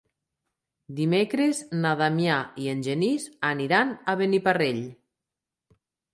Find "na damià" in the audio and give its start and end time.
1.83-2.39